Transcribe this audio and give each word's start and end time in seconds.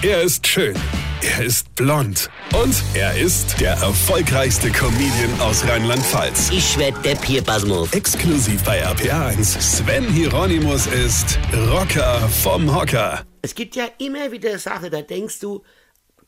Er 0.00 0.22
ist 0.22 0.46
schön. 0.46 0.76
Er 1.22 1.44
ist 1.44 1.74
blond. 1.74 2.30
Und 2.54 2.72
er 2.94 3.18
ist 3.18 3.60
der 3.60 3.72
erfolgreichste 3.72 4.70
Comedian 4.70 5.40
aus 5.40 5.66
Rheinland-Pfalz. 5.66 6.50
Ich 6.52 6.78
werd 6.78 7.04
der 7.04 7.16
Pierpasmus. 7.16 7.92
Exklusiv 7.92 8.62
bei 8.62 8.86
RPA1. 8.86 9.60
Sven 9.60 10.04
Hieronymus 10.04 10.86
ist 10.86 11.36
Rocker 11.72 12.20
vom 12.28 12.72
Hocker. 12.72 13.26
Es 13.42 13.56
gibt 13.56 13.74
ja 13.74 13.88
immer 13.98 14.30
wieder 14.30 14.56
Sachen, 14.60 14.92
da 14.92 15.02
denkst 15.02 15.40
du, 15.40 15.64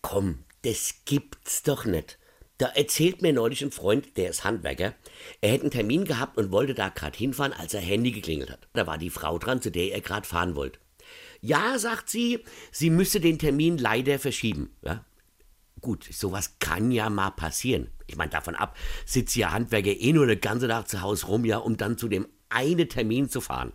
komm, 0.03 0.41
das 0.63 0.97
gibt's 1.05 1.63
doch 1.63 1.85
nicht. 1.85 2.19
Da 2.59 2.67
erzählt 2.67 3.23
mir 3.23 3.33
neulich 3.33 3.63
ein 3.63 3.71
Freund, 3.71 4.17
der 4.17 4.31
ist 4.31 4.43
Handwerker, 4.43 4.95
er 5.41 5.53
hätte 5.53 5.63
einen 5.63 5.71
Termin 5.71 6.05
gehabt 6.07 6.37
und 6.37 6.51
wollte 6.51 6.75
da 6.75 6.89
gerade 6.89 7.17
hinfahren, 7.17 7.53
als 7.53 7.73
er 7.73 7.81
Handy 7.83 8.11
geklingelt 8.11 8.51
hat. 8.51 8.67
Da 8.73 8.89
war 8.89 8.99
die 8.99 9.11
Frau 9.11 9.39
dran, 9.39 9.63
zu 9.63 9.71
der 9.71 9.93
er 9.93 10.01
gerade 10.01 10.27
fahren 10.27 10.57
wollte. 10.57 10.81
Ja, 11.41 11.79
sagt 11.79 12.09
sie, 12.09 12.45
sie 12.71 12.91
müsse 12.91 13.21
den 13.21 13.39
Termin 13.39 13.79
leider 13.79 14.19
verschieben. 14.19 14.71
Ja? 14.83 15.05
Gut, 15.81 16.05
sowas 16.11 16.57
kann 16.59 16.91
ja 16.91 17.09
mal 17.09 17.31
passieren. 17.31 17.89
Ich 18.07 18.17
meine, 18.17 18.31
davon 18.31 18.55
ab 18.55 18.77
sitzt 19.07 19.37
ja 19.37 19.53
Handwerker 19.53 19.91
eh 19.91 20.13
nur 20.13 20.27
den 20.27 20.41
ganzen 20.41 20.69
Tag 20.69 20.89
zu 20.89 21.01
Hause 21.01 21.27
rum, 21.27 21.45
ja, 21.45 21.59
um 21.59 21.77
dann 21.77 21.97
zu 21.97 22.09
dem 22.09 22.27
einen 22.51 22.89
Termin 22.89 23.29
zu 23.29 23.41
fahren. 23.41 23.73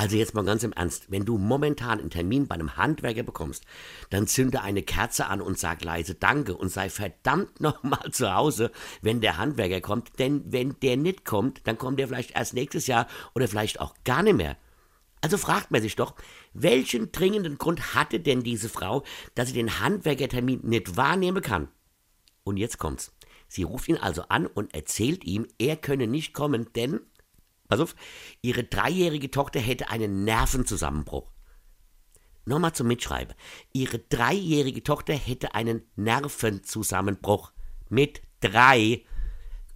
Also 0.00 0.16
jetzt 0.16 0.32
mal 0.32 0.46
ganz 0.46 0.62
im 0.62 0.72
Ernst, 0.72 1.10
wenn 1.10 1.26
du 1.26 1.36
momentan 1.36 2.00
einen 2.00 2.08
Termin 2.08 2.46
bei 2.46 2.54
einem 2.54 2.78
Handwerker 2.78 3.22
bekommst, 3.22 3.66
dann 4.08 4.26
zünde 4.26 4.62
eine 4.62 4.82
Kerze 4.82 5.26
an 5.26 5.42
und 5.42 5.58
sag 5.58 5.84
leise 5.84 6.14
Danke 6.14 6.56
und 6.56 6.70
sei 6.70 6.88
verdammt 6.88 7.60
nochmal 7.60 8.10
zu 8.10 8.32
Hause, 8.32 8.70
wenn 9.02 9.20
der 9.20 9.36
Handwerker 9.36 9.82
kommt, 9.82 10.18
denn 10.18 10.42
wenn 10.46 10.76
der 10.80 10.96
nicht 10.96 11.26
kommt, 11.26 11.66
dann 11.66 11.76
kommt 11.76 11.98
der 11.98 12.08
vielleicht 12.08 12.34
erst 12.34 12.54
nächstes 12.54 12.86
Jahr 12.86 13.08
oder 13.34 13.46
vielleicht 13.46 13.80
auch 13.80 13.94
gar 14.04 14.22
nicht 14.22 14.36
mehr. 14.36 14.56
Also 15.20 15.36
fragt 15.36 15.70
man 15.70 15.82
sich 15.82 15.96
doch, 15.96 16.14
welchen 16.54 17.12
dringenden 17.12 17.58
Grund 17.58 17.94
hatte 17.94 18.20
denn 18.20 18.42
diese 18.42 18.68
Frau, 18.68 19.04
dass 19.34 19.48
sie 19.48 19.54
den 19.54 19.80
Handwerkertermin 19.80 20.60
nicht 20.62 20.96
wahrnehmen 20.96 21.42
kann? 21.42 21.68
Und 22.42 22.56
jetzt 22.56 22.78
kommt's. 22.78 23.14
Sie 23.48 23.64
ruft 23.64 23.88
ihn 23.88 23.96
also 23.96 24.22
an 24.28 24.46
und 24.46 24.74
erzählt 24.74 25.24
ihm, 25.24 25.46
er 25.58 25.76
könne 25.76 26.06
nicht 26.06 26.32
kommen, 26.32 26.72
denn 26.74 27.00
Pass 27.70 27.78
auf, 27.78 27.94
ihre 28.42 28.64
dreijährige 28.64 29.30
Tochter 29.30 29.60
hätte 29.60 29.90
einen 29.90 30.24
Nervenzusammenbruch. 30.24 31.30
Nochmal 32.44 32.72
zum 32.72 32.88
Mitschreiben. 32.88 33.36
Ihre 33.72 34.00
dreijährige 34.00 34.82
Tochter 34.82 35.14
hätte 35.14 35.54
einen 35.54 35.82
Nervenzusammenbruch. 35.94 37.52
Mit 37.88 38.22
drei. 38.40 39.04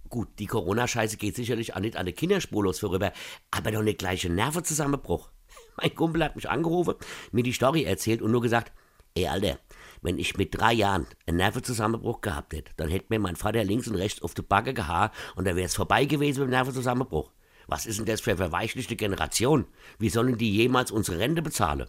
Gut, 0.09 0.27
die 0.39 0.45
Corona-Scheiße 0.45 1.17
geht 1.17 1.35
sicherlich 1.35 1.75
auch 1.75 1.79
nicht 1.79 1.97
an 1.97 2.05
der 2.05 2.13
Kinderspurlos 2.13 2.79
vorüber, 2.79 3.11
aber 3.51 3.71
doch 3.71 3.81
nicht 3.81 3.97
gleich 3.97 4.25
ein 4.25 4.35
Nervenzusammenbruch. 4.35 5.29
Mein 5.77 5.95
Kumpel 5.95 6.23
hat 6.23 6.35
mich 6.35 6.49
angerufen, 6.49 6.95
mir 7.31 7.43
die 7.43 7.53
Story 7.53 7.83
erzählt 7.83 8.21
und 8.21 8.31
nur 8.31 8.41
gesagt, 8.41 8.71
ey 9.15 9.27
Alter, 9.27 9.59
wenn 10.01 10.19
ich 10.19 10.37
mit 10.37 10.55
drei 10.55 10.73
Jahren 10.73 11.07
einen 11.25 11.37
Nervenzusammenbruch 11.37 12.21
gehabt 12.21 12.53
hätte, 12.53 12.71
dann 12.77 12.89
hätte 12.89 13.07
mir 13.09 13.19
mein 13.19 13.35
Vater 13.35 13.63
links 13.63 13.87
und 13.87 13.95
rechts 13.95 14.21
auf 14.21 14.35
die 14.35 14.43
Backe 14.43 14.73
gehauen 14.73 15.09
und 15.35 15.47
dann 15.47 15.55
wäre 15.55 15.65
es 15.65 15.75
vorbei 15.75 16.05
gewesen 16.05 16.41
mit 16.41 16.49
dem 16.49 16.51
Nervenzusammenbruch. 16.51 17.31
Was 17.67 17.87
ist 17.87 17.97
denn 17.97 18.05
das 18.05 18.21
für 18.21 18.31
eine 18.31 18.37
verweichlichte 18.37 18.95
Generation? 18.95 19.65
Wie 19.97 20.09
sollen 20.09 20.37
die 20.37 20.53
jemals 20.53 20.91
unsere 20.91 21.17
Rente 21.17 21.41
bezahlen? 21.41 21.87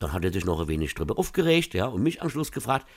Dann 0.00 0.12
hat 0.12 0.24
er 0.24 0.32
sich 0.32 0.44
noch 0.44 0.60
ein 0.60 0.68
wenig 0.68 0.94
drüber 0.94 1.16
aufgeregt, 1.16 1.74
ja, 1.74 1.86
und 1.86 2.02
mich 2.02 2.22
am 2.22 2.30
Schluss 2.30 2.50
gefragt, 2.50 2.88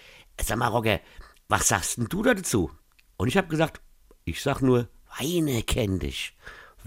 sag 0.41 0.57
mal, 0.57 0.69
Roger, 0.69 0.99
was 1.47 1.67
sagst 1.67 1.97
denn 1.97 2.07
du 2.09 2.23
da 2.23 2.33
dazu? 2.33 2.71
Und 3.17 3.27
ich 3.27 3.37
habe 3.37 3.47
gesagt, 3.47 3.81
ich 4.25 4.41
sag 4.41 4.61
nur, 4.61 4.87
Weine 5.17 5.63
kenn 5.63 5.99
dich 5.99 6.33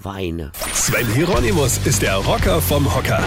weine. 0.02 0.52
Sven 0.74 1.06
Hieronymus 1.14 1.78
ist 1.84 2.02
der 2.02 2.16
Rocker 2.16 2.60
vom 2.60 2.94
Hocker. 2.94 3.22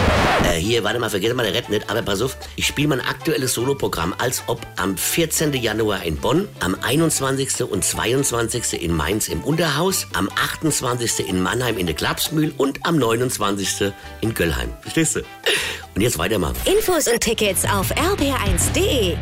Äh, 0.46 0.58
hier, 0.58 0.84
warte 0.84 1.00
mal, 1.00 1.10
vergiss 1.10 1.34
mal 1.34 1.44
der 1.44 1.54
Rett 1.54 1.70
nicht, 1.70 1.90
aber 1.90 2.02
pass 2.02 2.22
auf, 2.22 2.38
ich 2.56 2.66
spiele 2.66 2.90
mein 2.90 3.02
aktuelles 3.02 3.54
Soloprogramm, 3.54 4.16
als 4.18 4.44
ob 4.48 4.66
am 4.78 4.98
14. 4.98 5.54
Januar 5.54 6.04
in 6.04 6.18
Bonn, 6.18 6.48
am 6.60 6.76
21. 6.82 7.64
und 7.64 7.84
22. 7.84 8.82
in 8.82 8.96
Mainz 8.96 9.28
im 9.28 9.44
Unterhaus, 9.44 10.08
am 10.14 10.30
28. 10.30 11.28
in 11.28 11.42
Mannheim 11.42 11.78
in 11.78 11.88
der 11.88 11.96
Klapsmühl 11.96 12.54
und 12.58 12.86
am 12.86 12.98
29. 12.98 13.92
in 14.22 14.34
Göllheim. 14.34 14.74
Verstehst 14.82 15.18
du? 15.18 15.20
Und 15.96 16.02
jetzt 16.02 16.18
weitermachen. 16.18 16.56
Infos 16.66 17.08
und 17.08 17.20
Tickets 17.20 17.66
auf 17.66 17.92
rb1.de 17.92 19.18